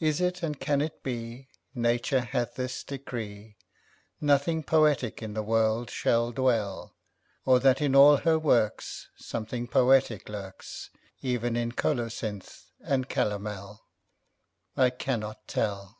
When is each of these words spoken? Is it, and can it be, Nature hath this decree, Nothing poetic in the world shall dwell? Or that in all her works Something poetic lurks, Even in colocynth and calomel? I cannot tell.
Is 0.00 0.20
it, 0.20 0.42
and 0.42 0.58
can 0.58 0.80
it 0.80 1.04
be, 1.04 1.48
Nature 1.76 2.22
hath 2.22 2.56
this 2.56 2.82
decree, 2.82 3.56
Nothing 4.20 4.64
poetic 4.64 5.22
in 5.22 5.34
the 5.34 5.44
world 5.44 5.90
shall 5.90 6.32
dwell? 6.32 6.96
Or 7.44 7.60
that 7.60 7.80
in 7.80 7.94
all 7.94 8.16
her 8.16 8.36
works 8.36 9.10
Something 9.14 9.68
poetic 9.68 10.28
lurks, 10.28 10.90
Even 11.22 11.54
in 11.54 11.70
colocynth 11.70 12.64
and 12.80 13.08
calomel? 13.08 13.82
I 14.76 14.90
cannot 14.90 15.46
tell. 15.46 15.98